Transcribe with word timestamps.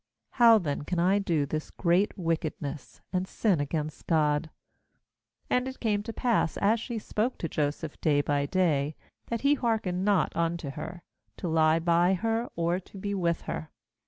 How 0.31 0.57
then 0.57 0.81
can 0.81 0.97
I 0.97 1.19
do 1.19 1.45
this 1.45 1.69
great 1.69 2.17
wicked 2.17 2.55
ness, 2.59 3.01
and 3.13 3.27
sin 3.27 3.59
against 3.59 4.07
God?' 4.07 4.49
l°And 5.51 5.67
it 5.67 5.79
came 5.79 6.01
to 6.01 6.11
pass, 6.11 6.57
as 6.57 6.79
she 6.79 6.97
spoke 6.97 7.37
to 7.37 7.47
Joseph 7.47 8.01
day 8.01 8.21
by 8.21 8.47
day, 8.47 8.95
that 9.27 9.41
he 9.41 9.53
hearkened 9.53 10.03
not 10.03 10.35
unto 10.35 10.71
her, 10.71 11.03
to 11.37 11.47
lie 11.47 11.77
by 11.77 12.15
her, 12.15 12.49
or 12.55 12.79
to 12.79 12.97
be 12.97 13.13
with 13.13 13.41
her. 13.41 13.69